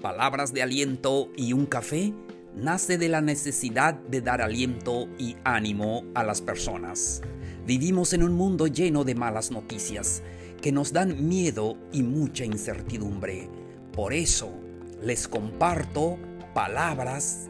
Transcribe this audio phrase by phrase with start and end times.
[0.00, 2.12] palabras de aliento y un café
[2.54, 7.22] nace de la necesidad de dar aliento y ánimo a las personas.
[7.66, 10.22] Vivimos en un mundo lleno de malas noticias
[10.62, 13.48] que nos dan miedo y mucha incertidumbre.
[13.92, 14.50] Por eso
[15.02, 16.18] les comparto
[16.54, 17.48] palabras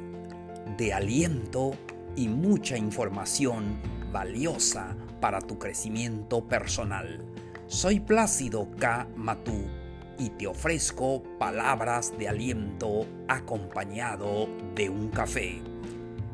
[0.77, 1.73] de aliento
[2.17, 3.81] y mucha información
[4.13, 7.25] valiosa para tu crecimiento personal.
[7.67, 9.09] Soy Plácido K.
[9.17, 9.67] Matú
[10.19, 15.63] y te ofrezco palabras de aliento acompañado de un café.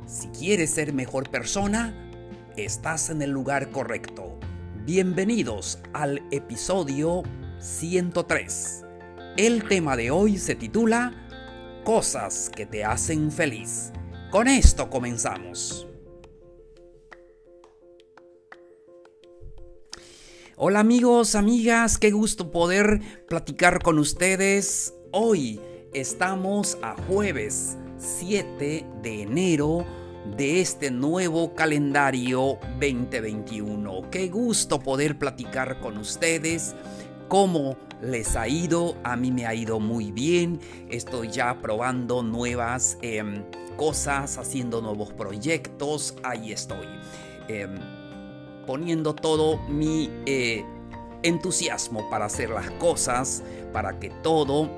[0.07, 1.95] Si quieres ser mejor persona,
[2.57, 4.39] estás en el lugar correcto.
[4.85, 7.23] Bienvenidos al episodio
[7.59, 8.85] 103.
[9.37, 11.13] El tema de hoy se titula
[11.85, 13.93] Cosas que te hacen feliz.
[14.31, 15.87] Con esto comenzamos.
[20.57, 24.95] Hola amigos, amigas, qué gusto poder platicar con ustedes.
[25.11, 25.61] Hoy
[25.93, 29.85] estamos a jueves 7 de enero
[30.37, 34.09] de este nuevo calendario 2021.
[34.13, 36.77] Qué gusto poder platicar con ustedes.
[37.27, 38.97] ¿Cómo les ha ido?
[39.03, 40.61] A mí me ha ido muy bien.
[40.89, 43.43] Estoy ya probando nuevas em,
[43.77, 46.15] cosas, haciendo nuevos proyectos.
[46.23, 46.87] Ahí estoy.
[47.49, 47.75] Em,
[48.67, 50.65] poniendo todo mi eh,
[51.23, 54.71] entusiasmo para hacer las cosas, para que todo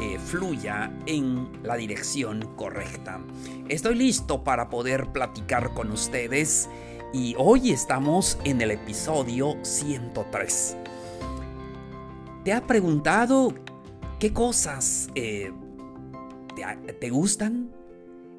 [0.00, 3.20] eh, fluya en la dirección correcta.
[3.68, 6.68] Estoy listo para poder platicar con ustedes
[7.12, 10.76] y hoy estamos en el episodio 103.
[12.44, 13.54] ¿Te ha preguntado
[14.18, 15.52] qué cosas eh,
[17.00, 17.70] te, gustan?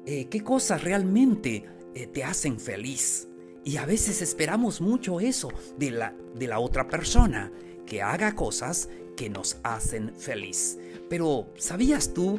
[0.04, 1.64] ¿Qué cosas realmente
[2.12, 3.28] te hacen feliz?
[3.66, 7.50] Y a veces esperamos mucho eso de la, de la otra persona,
[7.84, 10.78] que haga cosas que nos hacen feliz.
[11.10, 12.38] Pero ¿sabías tú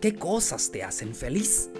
[0.00, 1.70] qué cosas te hacen feliz?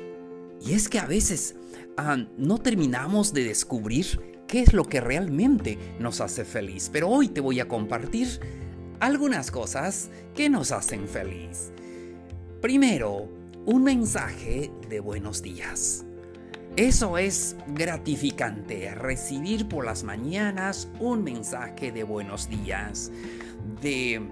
[0.60, 1.54] Y es que a veces
[1.96, 6.90] ah, no terminamos de descubrir qué es lo que realmente nos hace feliz.
[6.92, 8.40] Pero hoy te voy a compartir
[8.98, 11.70] algunas cosas que nos hacen feliz.
[12.60, 13.28] Primero,
[13.66, 16.04] un mensaje de buenos días.
[16.76, 23.10] Eso es gratificante, recibir por las mañanas un mensaje de buenos días,
[23.80, 24.30] de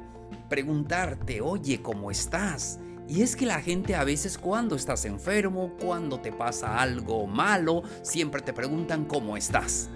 [0.51, 2.81] preguntarte, oye, ¿cómo estás?
[3.09, 7.83] Y es que la gente a veces cuando estás enfermo, cuando te pasa algo malo,
[8.03, 9.89] siempre te preguntan cómo estás.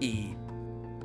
[0.00, 0.34] Y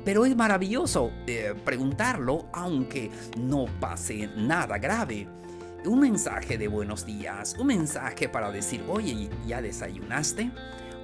[0.04, 5.28] pero es maravilloso eh, preguntarlo aunque no pase nada grave.
[5.84, 10.50] Un mensaje de buenos días, un mensaje para decir, oye, ¿ya desayunaste?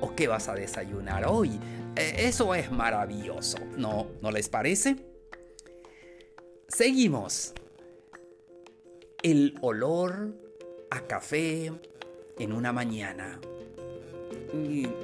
[0.00, 1.58] ¿O qué vas a desayunar hoy?
[1.96, 4.08] Eh, eso es maravilloso, ¿no?
[4.20, 4.96] ¿No les parece?
[6.68, 7.54] Seguimos.
[9.22, 10.34] El olor
[10.90, 11.72] a café
[12.38, 13.40] en una mañana.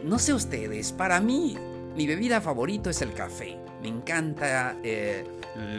[0.04, 1.56] No sé ustedes, para mí
[1.96, 3.56] mi bebida favorito es el café.
[3.82, 5.24] Me encanta eh,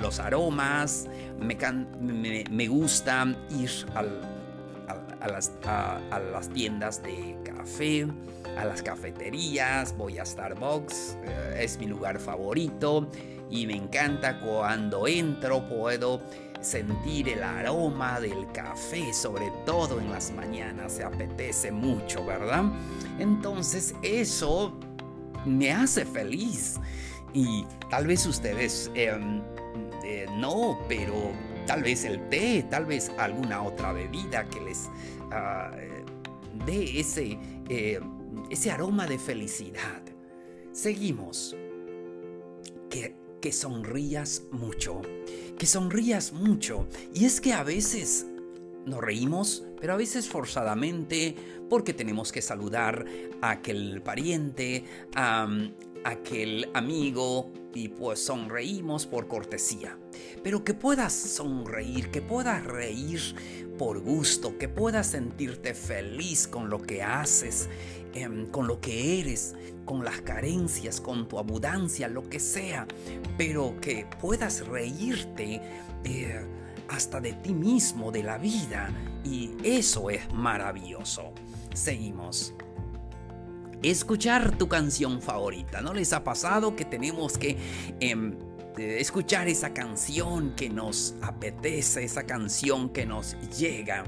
[0.01, 1.07] los aromas,
[1.39, 8.07] me, me, gusta ir a, las, a las tiendas de café,
[8.57, 13.09] a las cafeterías, voy a Starbucks, eh, es mi lugar favorito
[13.49, 16.21] y me encanta cuando entro puedo
[16.61, 22.63] sentir el aroma del café, sobre todo en las mañanas, se apetece mucho, ¿verdad?
[23.19, 24.77] Entonces eso
[25.45, 26.79] me hace feliz
[27.33, 29.41] y tal vez ustedes em,
[30.03, 31.31] eh, no, pero
[31.65, 34.89] tal vez el té, tal vez alguna otra bebida que les
[35.29, 37.37] uh, dé ese...
[37.69, 37.99] Eh,
[38.49, 40.01] ese aroma de felicidad.
[40.71, 41.55] Seguimos.
[42.89, 45.01] Que, que sonrías mucho,
[45.57, 46.87] que sonrías mucho.
[47.13, 48.27] Y es que a veces
[48.85, 51.35] nos reímos, pero a veces forzadamente,
[51.69, 53.05] porque tenemos que saludar
[53.41, 55.47] a aquel pariente, a,
[56.03, 59.97] aquel amigo, y pues sonreímos por cortesía.
[60.43, 63.19] Pero que puedas sonreír, que puedas reír
[63.77, 67.69] por gusto, que puedas sentirte feliz con lo que haces
[68.13, 69.55] Em, con lo que eres,
[69.85, 72.85] con las carencias, con tu abundancia, lo que sea,
[73.37, 75.61] pero que puedas reírte
[76.03, 76.45] eh,
[76.89, 78.89] hasta de ti mismo, de la vida,
[79.23, 81.33] y eso es maravilloso.
[81.73, 82.53] Seguimos.
[83.81, 85.79] Escuchar tu canción favorita.
[85.79, 87.57] ¿No les ha pasado que tenemos que
[88.77, 94.03] em, escuchar esa canción que nos apetece, esa canción que nos llega?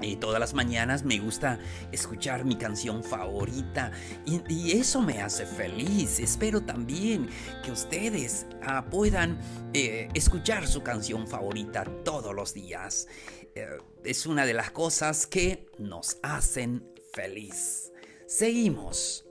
[0.00, 1.58] Y todas las mañanas me gusta
[1.90, 3.90] escuchar mi canción favorita
[4.24, 6.20] y, eso me hace feliz.
[6.20, 7.28] Espero también
[7.64, 9.40] que ustedes ah, puedan
[9.74, 13.08] eh, escuchar su canción favorita todos los días.
[13.54, 13.66] eh,
[14.04, 17.92] es una de las cosas que nos hacen feliz.
[18.26, 19.27] Seguimos.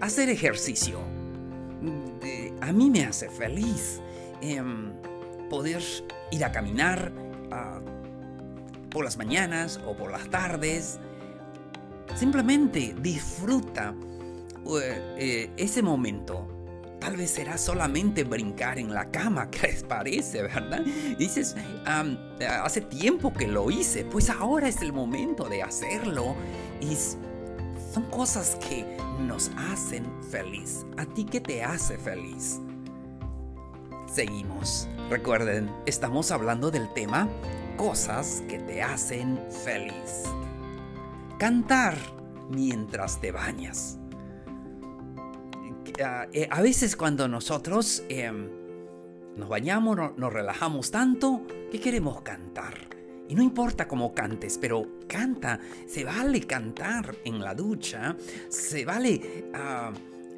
[0.00, 1.00] Hacer ejercicio.
[2.60, 4.00] a mí me hace feliz
[4.40, 4.92] em,
[5.48, 5.82] poder
[6.30, 7.12] ir a caminar
[7.52, 7.80] ah,
[8.90, 10.98] por las mañanas o por las tardes.
[12.14, 13.94] Simplemente disfruta
[14.80, 16.56] eh, eh, ese momento
[17.00, 20.82] Tal vez será solamente brincar en la cama, ¿qué les parece, verdad?
[21.18, 21.54] Dices,
[21.84, 26.34] hace tiempo que lo hice, pues ahora es el momento de hacerlo.
[26.80, 26.96] Y
[27.96, 28.84] son cosas que
[29.20, 30.84] nos hacen feliz.
[30.98, 32.60] ¿A ti qué te hace feliz?
[34.06, 34.86] Seguimos.
[35.08, 37.26] Recuerden, estamos hablando del tema
[37.78, 40.24] cosas que te hacen feliz.
[41.38, 41.96] Cantar
[42.50, 43.98] mientras te bañas.
[46.34, 48.50] Eh, a veces cuando nosotros em,
[49.36, 52.95] nos bañamos, nos relajamos tanto que queremos cantar.
[53.28, 55.60] Y no importa cómo cantes, pero canta.
[55.86, 58.16] Se vale cantar en la ducha.
[58.48, 59.44] Se vale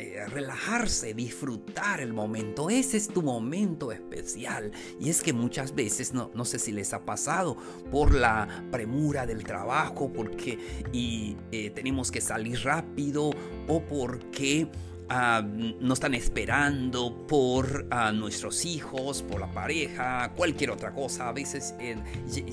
[0.01, 2.71] eh, relajarse, disfrutar el momento.
[2.71, 4.71] Ese es tu momento especial.
[5.01, 7.57] Y es que muchas veces, no, no sé si les ha pasado,
[7.91, 10.57] por la premura del trabajo, porque
[10.93, 13.31] y, eh, tenemos que salir rápido
[13.67, 14.69] o porque
[15.11, 21.29] Ah, no están esperando por ah, nuestros hijos, por la pareja, cualquier otra cosa.
[21.31, 21.97] A veces eh,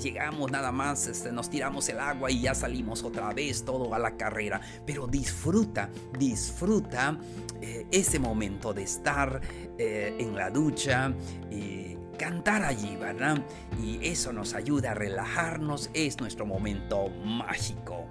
[0.01, 3.99] llegamos nada más, este, nos tiramos el agua y ya salimos otra vez, todo a
[3.99, 4.61] la carrera.
[4.85, 7.17] Pero disfruta, disfruta
[7.61, 9.41] eh, ese momento de estar
[9.77, 11.13] eh, en la ducha
[11.51, 13.37] y cantar allí, ¿verdad?
[13.83, 18.05] Y eso nos ayuda a relajarnos, es nuestro momento mágico.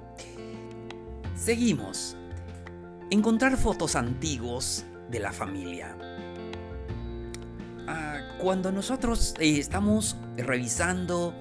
[1.35, 2.19] Seguimos
[3.11, 5.97] encontrar fotos antiguos de la familia.
[7.87, 11.35] Ah, cuando nosotros eh, estamos revisando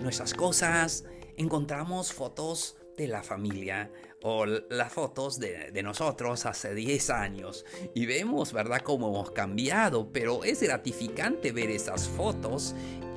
[0.00, 1.04] nuestras cosas,
[1.36, 3.90] encontramos fotos de la familia
[4.22, 7.64] o las fotos de, nosotros hace 10 años
[7.94, 12.74] y vemos, ¿verdad?, cómo hemos cambiado, pero es gratificante ver esas fotos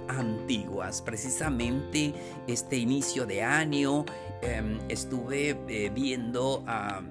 [0.07, 1.01] antiguas.
[1.01, 2.13] Precisamente
[2.47, 4.05] este inicio de año
[4.41, 7.01] em, estuve eh, viendo a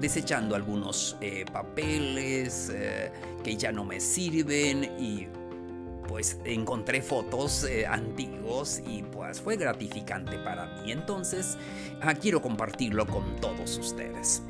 [0.00, 3.10] desechando algunos eh, papeles eh,
[3.42, 5.26] que ya no me sirven y
[6.06, 10.92] pues encontré fotos eh, antiguos y pues fue gratificante para mí.
[10.92, 11.56] Entonces
[12.00, 14.42] ah, quiero compartirlo con todos ustedes.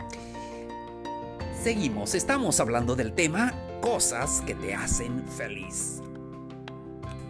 [1.62, 6.00] Seguimos, estamos hablando del tema cosas que te hacen feliz.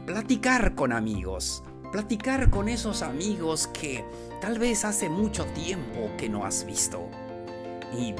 [0.04, 1.62] Platicar con amigos.
[1.92, 4.04] Platicar con esos amigos que
[4.42, 7.08] tal vez hace mucho tiempo que no has visto
[7.96, 8.14] y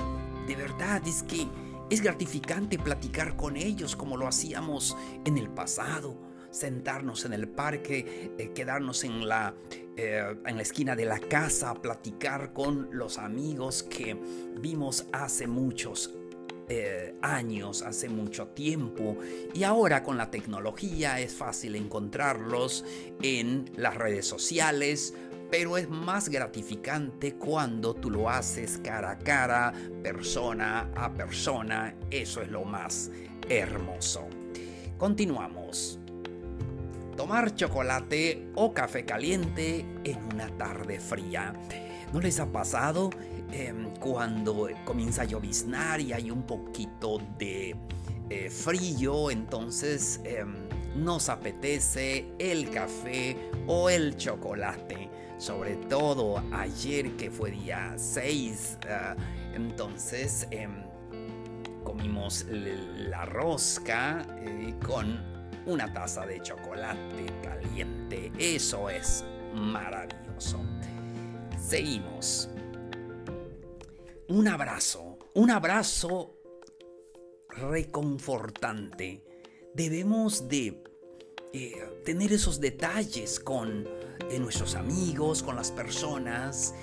[0.46, 1.46] de verdad es que
[1.90, 6.16] es gratificante platicar con ellos como lo hacíamos en el pasado.
[6.50, 9.54] Sentarnos en el parque, eh, quedarnos en la,
[9.96, 14.18] eh, en la esquina de la casa, platicar con los amigos que
[14.58, 16.14] vimos hace muchos
[16.70, 19.16] eh, años, hace mucho tiempo.
[19.54, 22.84] Y ahora con la tecnología es fácil encontrarlos
[23.22, 25.14] en las redes sociales,
[25.50, 29.72] pero es más gratificante cuando tú lo haces cara a cara,
[30.02, 31.94] persona a persona.
[32.10, 33.10] Eso es lo más
[33.48, 34.26] hermoso.
[34.98, 35.98] Continuamos.
[37.16, 41.52] Tomar chocolate o café caliente en una tarde fría.
[42.12, 43.10] ¿No les ha pasado
[43.50, 47.74] em, cuando comienza a lloviznar y hay un poquito de
[48.30, 49.30] eh, frío?
[49.30, 50.54] Entonces em,
[50.96, 55.07] nos apetece el café o el chocolate
[55.38, 59.16] sobre todo ayer que fue día 6, ah,
[59.54, 60.84] entonces em,
[61.84, 68.32] comimos la rosca eh, con una taza de chocolate caliente.
[68.38, 70.60] Eso es maravilloso.
[71.58, 72.48] Seguimos.
[74.28, 76.34] Un abrazo, un abrazo
[77.48, 79.24] reconfortante.
[79.74, 80.82] Debemos de
[81.52, 83.88] eh, tener esos detalles con
[84.30, 86.74] de nuestros amigos, con las personas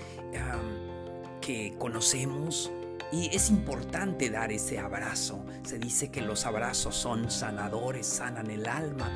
[1.42, 2.72] que conocemos.
[3.12, 5.46] Y es importante dar ese abrazo.
[5.64, 9.16] Se dice que los abrazos son sanadores, sanan el alma.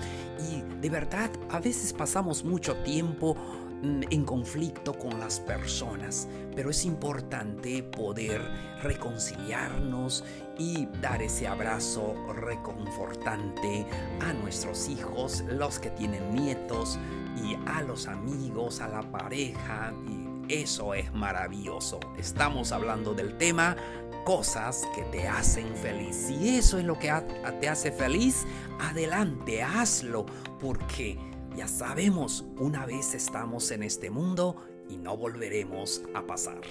[0.52, 3.36] Y de verdad, a veces pasamos mucho tiempo
[3.82, 8.42] en conflicto con las personas, pero es importante poder
[8.84, 10.24] reconciliarnos
[10.58, 13.86] y dar ese abrazo reconfortante
[14.20, 17.00] a nuestros hijos, los que tienen nietos,
[17.44, 22.00] y a los amigos, a la pareja y Eso es maravilloso.
[22.18, 23.78] Estamos hablando del tema
[24.26, 26.16] cosas que te hacen feliz.
[26.16, 27.14] Si eso es lo que
[27.60, 28.48] te hace feliz,
[28.80, 30.26] adelante, hazlo,
[30.60, 31.20] porque
[31.60, 34.56] ya sabemos, una vez estamos en este mundo
[34.88, 36.62] y no volveremos a pasar.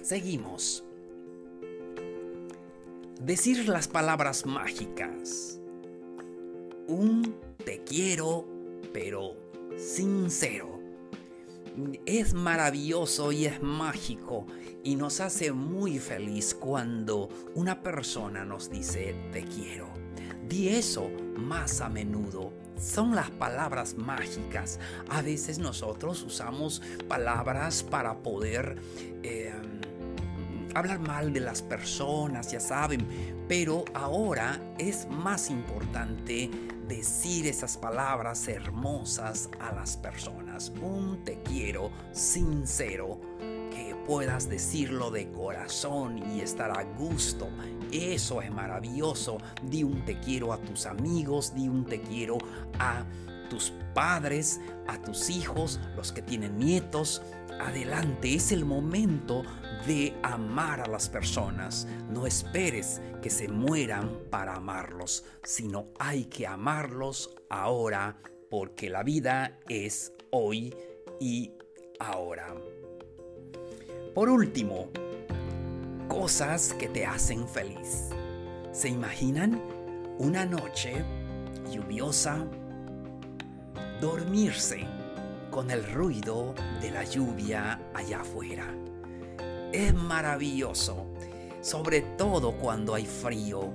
[0.00, 0.84] Seguimos.
[3.20, 5.60] Decir las palabras mágicas.
[6.88, 8.46] Un te quiero,
[8.94, 9.36] pero
[9.76, 10.80] sincero.
[12.06, 14.46] Es maravilloso y es mágico
[14.82, 19.88] y nos hace muy feliz cuando una persona nos dice te quiero.
[20.48, 22.61] Di eso más a menudo.
[22.82, 24.80] Son las palabras mágicas.
[25.08, 28.76] A veces nosotros usamos palabras para poder
[29.22, 29.52] eh,
[30.74, 33.06] hablar mal de las personas, ya saben.
[33.48, 36.50] Pero ahora es más importante
[36.88, 40.72] decir esas palabras hermosas a las personas.
[40.82, 43.20] Un te quiero sincero
[43.70, 47.48] que puedas decirlo de corazón y estar a gusto.
[47.92, 49.38] Eso es maravilloso.
[49.62, 52.38] Di un te quiero a tus amigos, di un te quiero
[52.78, 53.04] a
[53.50, 57.22] tus padres, a tus hijos, los que tienen nietos.
[57.60, 59.42] Adelante, es el momento
[59.86, 61.86] de amar a las personas.
[62.08, 68.16] No esperes que se mueran para amarlos, sino hay que amarlos ahora
[68.50, 70.74] porque la vida es hoy
[71.20, 71.52] y
[71.98, 72.54] ahora.
[74.14, 74.90] Por último,
[76.08, 78.08] cosas que te hacen feliz.
[78.72, 79.60] ¿Se imaginan
[80.18, 81.04] una noche
[81.70, 82.46] lluviosa?
[84.00, 84.86] Dormirse
[85.50, 88.66] con el ruido de la lluvia allá afuera.
[89.72, 91.06] Es maravilloso,
[91.60, 93.72] sobre todo cuando hay frío.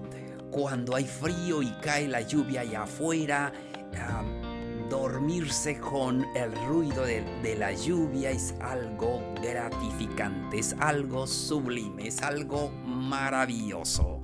[0.51, 3.53] Cuando hay frío y cae la lluvia allá afuera,
[4.89, 12.69] dormirse con el ruido de, la lluvia es algo gratificante, es algo sublime, es algo
[12.85, 14.21] maravilloso.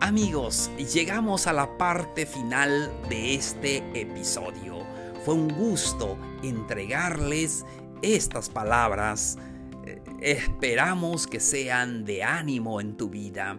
[0.00, 4.84] Amigos, llegamos a la parte final de este episodio.
[5.24, 7.64] Fue un gusto entregarles
[8.02, 9.38] estas palabras.
[9.86, 13.56] Eh, esperamos que sean de ánimo en tu vida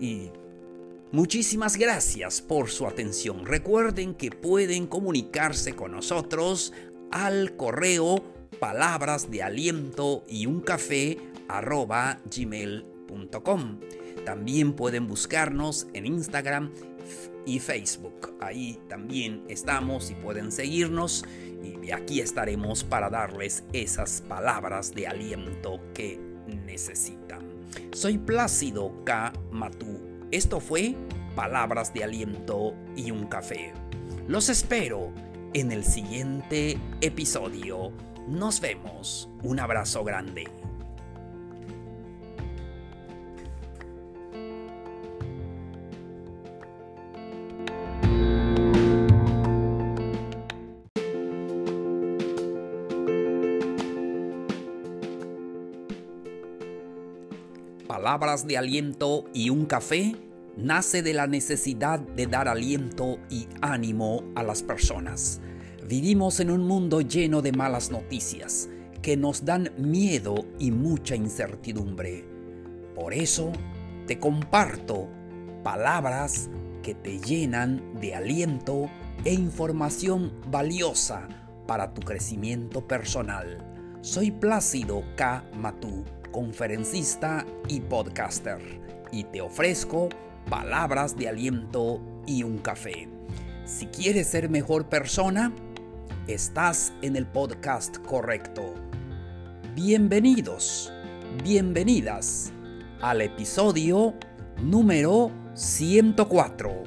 [0.00, 0.30] y
[1.14, 3.46] Muchísimas gracias por su atención.
[3.46, 6.72] Recuerden que pueden comunicarse con nosotros
[7.12, 8.24] al correo
[8.58, 11.16] palabras de aliento y un café
[11.46, 13.78] arroba gmail.com.
[14.24, 16.72] También pueden buscarnos en Instagram
[17.46, 18.34] y Facebook.
[18.40, 21.24] Ahí también estamos y pueden seguirnos
[21.62, 26.18] y aquí estaremos para darles esas palabras de aliento que
[26.66, 27.48] necesitan.
[27.92, 29.32] Soy Plácido K.
[29.52, 30.03] Matú
[30.34, 30.96] esto fue
[31.36, 33.72] Palabras de Aliento y un Café.
[34.26, 35.12] Los espero
[35.52, 37.92] en el siguiente episodio.
[38.26, 39.30] Nos vemos.
[39.44, 40.48] Un abrazo grande.
[58.14, 60.14] Palabras de aliento y un café
[60.56, 65.40] nace de la necesidad de dar aliento y ánimo a las personas.
[65.88, 68.68] Vivimos en un mundo lleno de malas noticias
[69.02, 72.24] que nos dan miedo y mucha incertidumbre.
[72.94, 73.50] Por eso
[74.06, 75.08] te comparto
[75.64, 76.50] palabras
[76.84, 78.88] que te llenan de aliento
[79.24, 81.26] e información valiosa
[81.66, 83.58] para tu crecimiento personal.
[84.02, 85.50] Soy Plácido K.
[85.56, 88.58] Matú, conferencista y podcaster,
[89.12, 90.08] y te ofrezco
[90.50, 93.08] palabras de aliento y un café.
[93.64, 95.54] Si quieres ser mejor persona,
[96.26, 98.74] estás en el podcast correcto.
[99.76, 100.92] Bienvenidos,
[101.44, 102.52] bienvenidas
[103.00, 104.14] al episodio
[104.60, 106.82] número 104.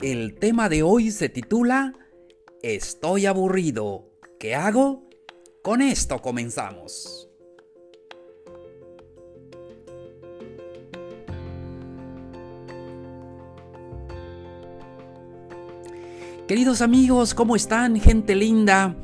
[0.00, 1.92] El tema de hoy se titula
[2.62, 4.08] Estoy aburrido.
[4.40, 5.06] ¿Qué hago?
[5.62, 7.25] Con esto comenzamos.
[16.48, 18.00] Queridos amigos, ¿cómo están?
[18.00, 18.94] Gente linda,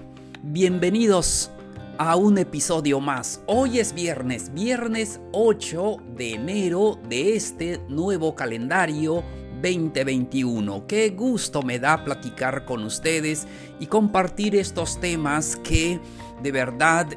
[0.44, 1.50] bienvenidos
[1.99, 3.42] a un episodio más.
[3.46, 9.25] Hoy es viernes, viernes 8 de enero de este nuevo calendario
[9.61, 10.87] 2021.
[10.87, 13.49] Qué gusto me da platicar con ustedes
[13.80, 15.99] y compartir estos temas que
[16.44, 17.08] de verdad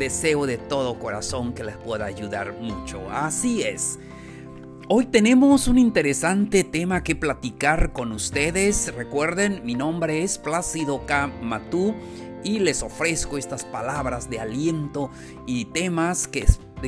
[0.00, 3.08] deseo de todo corazón que les pueda ayudar mucho.
[3.08, 4.00] Así es.
[4.92, 8.92] Hoy tenemos un interesante tema que platicar con ustedes.
[8.92, 11.28] Recuerden, mi nombre es Plácido K.
[11.28, 11.94] Matú
[12.42, 15.12] y les ofrezco estas palabras de aliento
[15.46, 16.44] y temas que,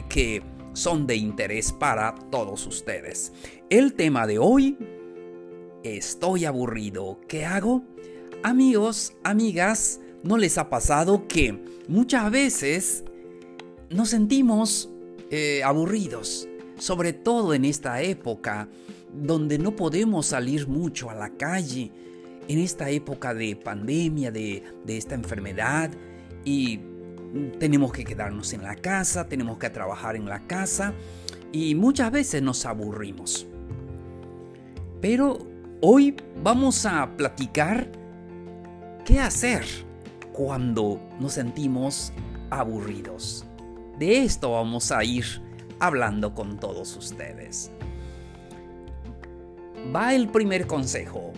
[0.09, 0.43] que
[0.73, 3.33] son de interés para todos ustedes.
[3.71, 4.77] El tema de hoy,
[5.85, 7.85] estoy aburrido, ¿qué hago?
[8.43, 11.57] Amigos, amigas, ¿no les ha pasado que
[11.87, 13.05] muchas veces
[13.91, 14.91] nos sentimos
[15.31, 16.49] eh, aburridos?
[16.79, 18.69] Sobre todo en esta época
[19.13, 21.93] donde no podemos salir mucho a la calle,
[22.49, 25.91] en esta época de pandemia, de, de esta enfermedad,
[26.45, 26.81] y
[27.59, 30.93] tenemos que quedarnos en la casa, tenemos que trabajar en la casa,
[31.53, 33.47] y muchas veces nos aburrimos.
[35.01, 35.39] Pero
[35.81, 37.91] hoy vamos a platicar
[39.05, 39.65] qué hacer
[40.33, 42.13] cuando nos sentimos
[42.51, 43.45] aburridos.
[43.99, 45.25] De esto vamos a ir
[45.83, 47.73] hablando con todos ustedes.
[49.95, 51.33] Va el primer consejo.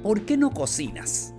[0.00, 1.34] ¿Por qué no cocinas?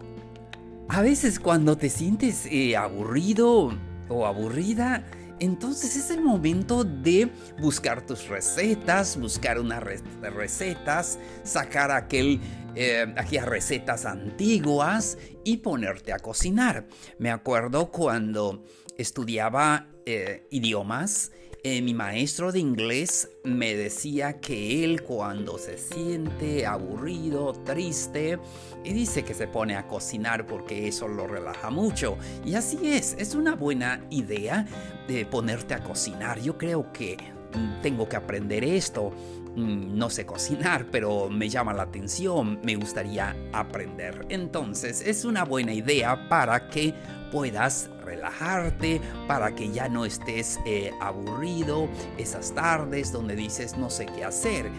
[0.90, 3.72] A veces cuando te sientes eh, aburrido
[4.10, 5.06] o aburrida,
[5.40, 7.32] entonces es el momento de
[7.62, 9.82] buscar tus recetas, buscar unas
[10.22, 12.42] recetas, sacar aquel,
[12.76, 16.86] eh, aquellas recetas antiguas y ponerte a cocinar.
[17.18, 18.64] Me acuerdo cuando
[18.98, 21.32] estudiaba eh, idiomas,
[21.66, 28.38] eh, mi maestro de inglés me decía que él cuando se siente aburrido, triste,
[28.84, 32.18] y dice que se pone a cocinar porque eso lo relaja mucho.
[32.44, 34.68] Y así es, es una buena idea
[35.08, 36.42] de ponerte a cocinar.
[36.42, 37.16] Yo creo que
[37.54, 39.14] mm, tengo que aprender esto.
[39.56, 44.26] Mm, no sé cocinar, pero me llama la atención, me gustaría aprender.
[44.28, 46.94] Entonces es una buena idea para que
[47.32, 54.06] puedas relajarte, para que ya no estés eh, aburrido esas tardes donde dices no sé
[54.06, 54.70] qué hacer.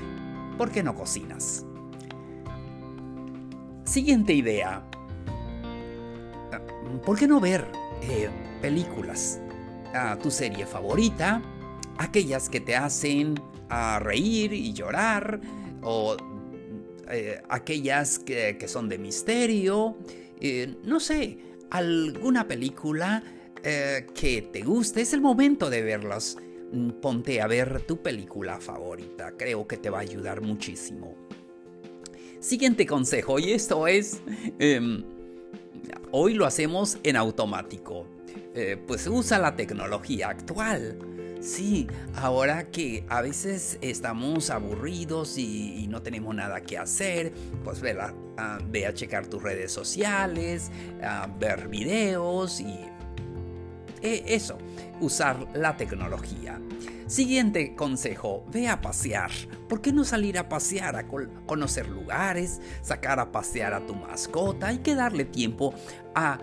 [0.57, 1.65] ¿Por qué no cocinas?
[3.85, 4.83] Siguiente idea.
[7.05, 7.67] ¿Por qué no ver
[8.03, 8.29] eh,
[8.63, 9.41] películas?
[9.95, 11.41] a tu serie favorita,
[11.99, 15.41] aquellas que te hacen a reír y llorar,
[15.83, 16.17] o
[17.11, 19.97] eh, aquellas que, son de misterio,
[20.85, 21.39] no sé,
[21.75, 23.21] alguna película
[23.65, 26.37] eh, que te guste, es el momento de verlas.
[26.73, 31.17] Mm, ponte a ver tu película favorita, creo que te va a ayudar muchísimo.
[32.39, 34.21] Siguiente consejo, y esto es,
[34.61, 35.03] em,
[36.13, 38.07] hoy lo hacemos en automático,
[38.87, 40.97] pues usa la tecnología actual.
[41.45, 47.95] Sí, ahora que a veces estamos aburridos y, no tenemos nada que hacer, pues ve,
[48.01, 50.71] a, ve a checar tus redes sociales,
[51.39, 52.81] ver videos y
[54.01, 54.57] e, eso,
[55.03, 56.59] usar la tecnología.
[57.07, 59.31] Siguiente consejo, ve a pasear.
[59.69, 64.69] ¿Por qué no salir a pasear, a conocer lugares, sacar a pasear a tu mascota?
[64.69, 65.75] Hay que darle tiempo
[66.15, 66.39] a,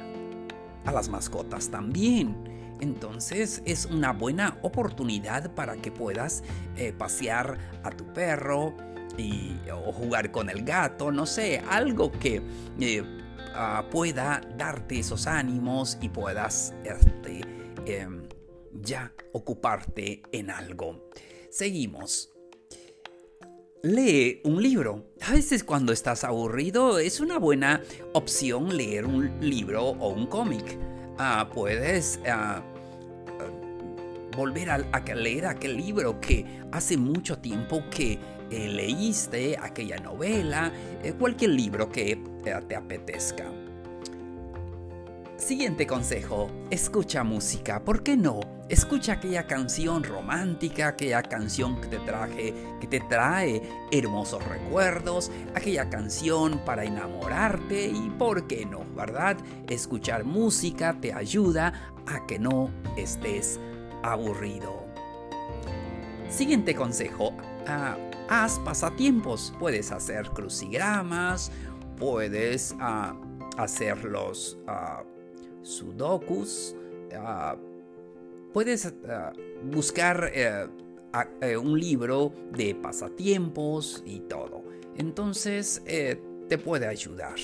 [0.86, 2.51] a las mascotas también.
[2.82, 6.44] Entonces es una buena oportunidad para que puedas
[6.76, 8.76] eh, pasear a tu perro
[9.18, 12.42] y, o jugar con el gato, no sé, algo que
[12.80, 13.04] eh,
[13.54, 17.42] ah, pueda darte esos ánimos y puedas este,
[17.86, 18.24] em,
[18.74, 21.10] ya ocuparte en algo.
[21.52, 22.32] Seguimos.
[23.84, 25.12] Lee un libro.
[25.22, 27.82] A veces cuando estás aburrido es una buena
[28.14, 30.78] opción leer un libro o un cómic.
[31.24, 32.64] Ah, puedes ah,
[34.36, 34.80] volver a,
[35.14, 38.18] leer aquel libro que hace mucho tiempo que
[38.50, 40.72] eh, leíste, aquella novela,
[41.04, 43.61] eh, cualquier libro que eh, te apetezca.
[45.42, 48.42] Siguiente consejo, escucha música, ¿por qué no?
[48.70, 53.60] Escucha aquella canción romántica, aquella canción que te traje, que te trae
[53.92, 59.36] hermosos recuerdos, aquella canción para enamorarte y por qué no, ¿verdad?
[59.68, 63.60] Escuchar música te ayuda a que no estés
[64.04, 64.86] aburrido.
[66.30, 67.34] Siguiente consejo.
[67.68, 67.98] Ah,
[68.30, 69.56] haz pasatiempos.
[69.60, 71.52] Puedes hacer crucigramas,
[71.98, 73.16] puedes ah,
[73.58, 75.04] ah,
[75.62, 76.76] sudokus,
[78.54, 78.94] puedes
[79.64, 80.68] buscar eh,
[81.42, 84.64] eh, un libro de pasatiempos y todo.
[84.98, 87.36] Entonces eh, te puede ayudar.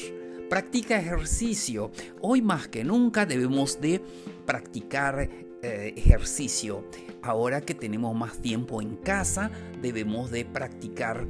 [0.49, 1.91] Practica ejercicio.
[2.21, 4.01] Hoy más que nunca debemos de
[4.45, 5.29] practicar
[5.61, 6.85] ejercicio.
[7.21, 9.51] Ahora que tenemos más tiempo en casa,
[9.81, 11.27] debemos de practicar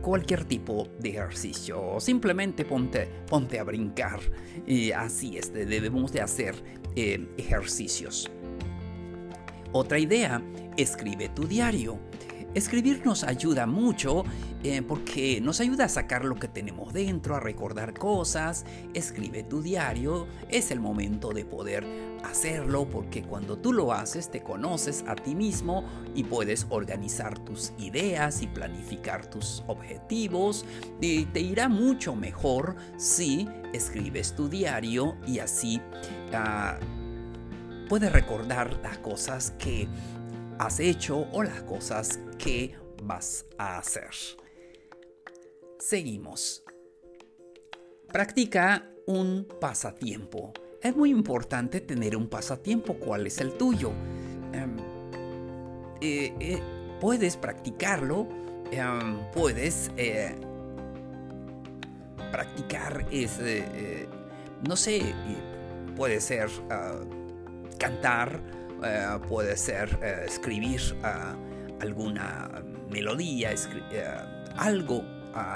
[0.00, 4.20] cualquier tipo de ejercicio simplemente ponte, ponte a brincar.
[4.66, 6.54] y así es, debemos de hacer
[6.96, 8.30] eh, ejercicios.
[9.72, 10.42] Otra idea,
[10.76, 11.98] escribe tu diario.
[12.58, 14.24] Escribir nos ayuda mucho
[14.62, 18.64] eh, porque nos ayuda a sacar lo que tenemos dentro, a recordar cosas.
[18.94, 21.86] Escribe tu diario, es el momento de poder
[22.24, 27.72] hacerlo porque cuando tú lo haces te conoces a ti mismo y puedes organizar tus
[27.78, 30.64] ideas y planificar tus objetivos.
[31.00, 35.80] Y te irá mucho mejor si escribes tu diario y así
[36.32, 36.78] ah,
[37.88, 39.88] puedes recordar las cosas que
[40.58, 44.10] has hecho o las cosas que vas a hacer.
[45.78, 46.64] Seguimos.
[48.12, 50.52] Practica un pasatiempo.
[50.82, 52.94] Es muy importante tener un pasatiempo.
[52.94, 53.90] ¿Cuál es el tuyo?
[54.52, 54.76] Em,
[56.00, 56.62] eh, eh,
[57.00, 58.28] puedes practicarlo.
[58.70, 60.34] Em, puedes eh,
[62.30, 63.38] practicar es,
[64.66, 65.14] no sé,
[65.96, 67.00] puede ser ah,
[67.78, 68.40] cantar,
[69.28, 71.34] puede ser escribir ah,
[71.80, 73.52] alguna melodía,
[74.56, 75.02] algo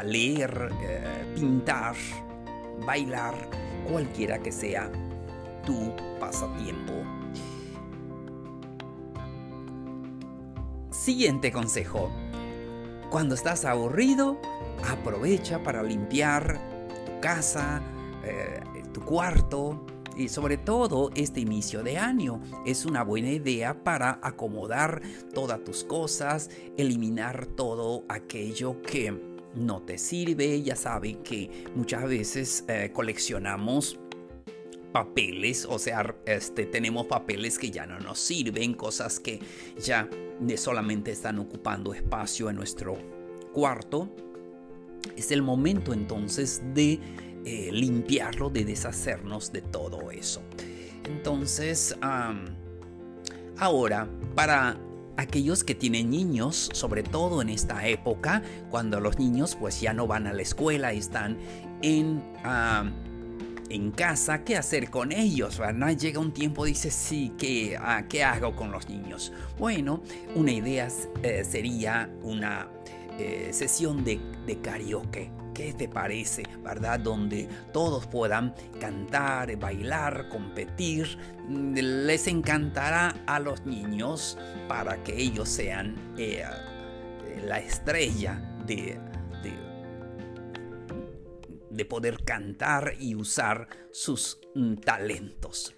[0.04, 1.94] leer, eh, pintar,
[2.86, 3.34] bailar,
[3.90, 4.90] cualquiera que sea
[5.64, 6.92] tu pasatiempo.
[10.90, 12.10] Siguiente consejo.
[13.10, 14.40] Cuando estás aburrido,
[14.88, 16.60] aprovecha para limpiar
[17.04, 17.82] tu casa,
[18.24, 18.60] eh,
[18.92, 19.84] tu cuarto,
[20.16, 25.02] y sobre todo este inicio de año es una buena idea para acomodar
[25.34, 29.18] todas tus cosas, eliminar todo aquello que
[29.54, 30.62] no te sirve.
[30.62, 33.98] Ya saben que muchas veces eh, coleccionamos
[34.92, 39.40] papeles, o sea, este, tenemos papeles que ya no nos sirven, cosas que
[39.82, 40.08] ya
[40.56, 42.96] solamente están ocupando espacio en nuestro
[43.52, 44.08] cuarto.
[45.16, 47.00] Es el momento entonces de
[47.44, 50.42] eh, limpiarlo, de deshacernos de todo eso.
[51.04, 51.96] Entonces,
[53.58, 54.78] ahora, para
[55.16, 60.06] aquellos que tienen niños, sobre todo en esta época, cuando los niños pues ya no
[60.06, 61.36] van a la escuela están
[61.82, 62.22] en,
[63.68, 65.60] en casa, ¿qué hacer con ellos?
[65.98, 69.32] Llega un tiempo, dice, sí, ¿qué, ah, ¿qué hago con los niños?
[69.58, 70.02] Bueno,
[70.34, 70.88] una idea
[71.22, 72.68] eh, sería una
[73.18, 76.98] eh, sesión de, de karaoke ¿Qué te parece, verdad?
[76.98, 81.16] Donde todos puedan cantar, bailar, competir.
[81.48, 86.44] Les encantará a los niños para que ellos sean eh,
[87.46, 88.98] la estrella de,
[89.44, 89.54] de,
[91.70, 94.40] de poder cantar y usar sus
[94.84, 95.76] talentos.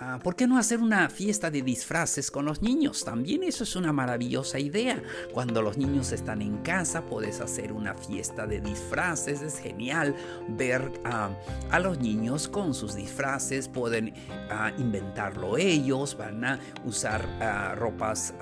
[0.00, 3.04] Ah, ¿Por qué no hacer una fiesta de disfraces con los niños?
[3.04, 5.02] También eso es una maravillosa idea.
[5.32, 9.42] Cuando los niños están en casa puedes hacer una fiesta de disfraces.
[9.42, 10.14] Es genial
[10.50, 11.30] ver ah,
[11.72, 13.66] a los niños con sus disfraces.
[13.66, 14.14] Pueden
[14.50, 16.16] ah, inventarlo ellos.
[16.16, 18.34] Van a usar ropas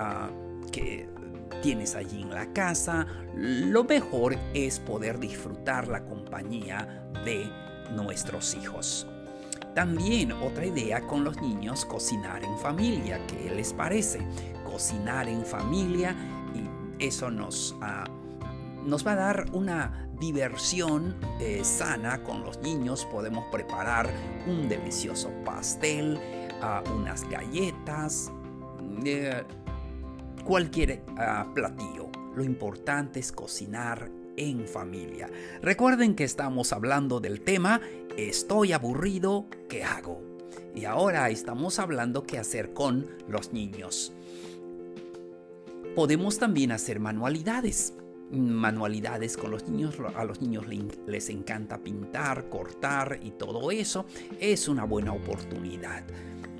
[0.71, 1.09] que
[1.63, 3.07] tienes allí en la casa.
[3.35, 7.49] Lo mejor es poder disfrutar la compañía de
[7.95, 9.07] nuestros hijos.
[9.77, 13.21] También otra idea con los niños, cocinar en familia.
[13.27, 14.19] ¿Qué les parece?
[14.65, 16.15] Cocinar en familia
[16.55, 18.05] y eso nos, ah,
[18.83, 23.05] nos va a dar una diversión eh, sana con los niños.
[23.11, 24.09] Podemos preparar
[24.47, 26.19] un delicioso pastel,
[26.59, 28.31] ah, unas galletas,
[29.05, 29.43] eh,
[30.43, 32.09] cualquier ah, platillo.
[32.35, 35.29] Lo importante es cocinar en familia.
[35.61, 37.81] Recuerden que estamos hablando del tema
[38.17, 40.23] Estoy aburrido, ¿qué hago?
[40.73, 44.11] Y ahora estamos hablando qué hacer con los niños.
[45.95, 47.93] Podemos también hacer manualidades.
[48.31, 50.65] Manualidades con los niños, a los niños
[51.05, 54.07] les encanta pintar, cortar y todo eso.
[54.39, 56.03] Es una buena oportunidad.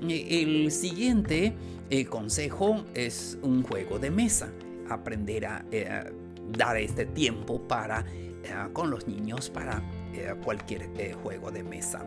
[0.00, 1.54] El siguiente
[1.90, 4.52] eh, consejo es un juego de mesa.
[4.88, 6.12] Aprender a eh,
[6.50, 9.82] dar este tiempo para, eh, con los niños para
[10.12, 12.04] eh, cualquier eh, juego de mesa.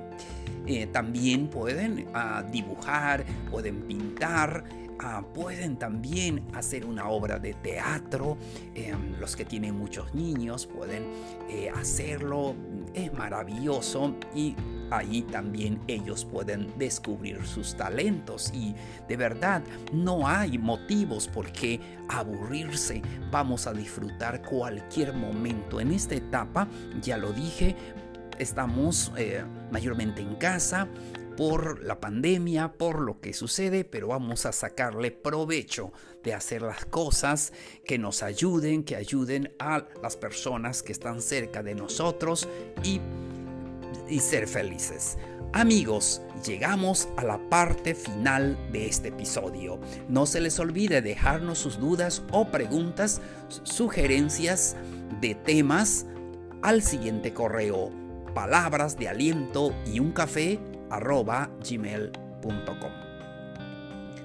[0.92, 4.64] también pueden ah, dibujar, pueden pintar,
[5.02, 8.38] ah, pueden también hacer una obra de teatro.
[8.76, 11.06] Em, los que tienen muchos niños pueden
[11.76, 12.56] hacerlo.
[12.94, 14.56] Es maravilloso y
[14.92, 18.76] ahí también ellos pueden descubrir sus talentos y
[19.08, 23.02] de verdad no hay motivos por qué aburrirse.
[23.32, 25.80] Vamos a disfrutar cualquier momento.
[25.80, 26.68] En esta etapa,
[27.02, 27.76] ya lo dije,
[28.38, 30.88] estamos eh, mayormente en casa
[31.38, 35.92] por la pandemia, por lo que sucede, pero vamos a sacarle provecho
[36.24, 37.54] de hacer las cosas
[37.86, 42.48] que nos ayuden, que ayuden a las personas que están cerca de nosotros
[42.84, 43.00] y
[44.12, 45.18] y ser felices.
[45.54, 49.80] Amigos, llegamos a la parte final de este episodio.
[50.08, 53.22] No se les olvide dejarnos sus dudas o preguntas,
[53.64, 54.76] sugerencias
[55.20, 56.06] de temas
[56.62, 57.92] al siguiente correo
[58.34, 60.58] palabras de aliento y un café
[61.00, 62.92] gmail.com.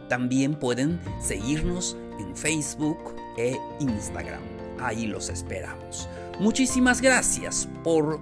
[0.09, 2.99] También pueden seguirnos en Facebook
[3.37, 4.43] e Instagram.
[4.79, 6.09] Ahí los esperamos.
[6.39, 8.21] Muchísimas gracias por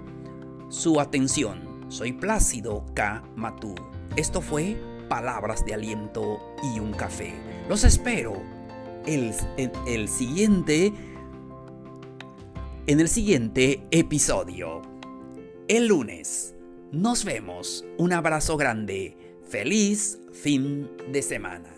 [0.69, 1.85] su atención.
[1.89, 3.23] Soy Plácido K.
[3.35, 3.75] Matú.
[4.15, 4.77] Esto fue
[5.09, 7.33] Palabras de Aliento y un Café.
[7.69, 8.41] Los espero
[9.05, 9.33] el,
[9.85, 10.93] el siguiente,
[12.87, 14.81] en el siguiente episodio.
[15.67, 16.54] El lunes.
[16.95, 17.83] Nos vemos.
[17.97, 19.17] Un abrazo grande.
[19.49, 21.74] Feliz fin de semana.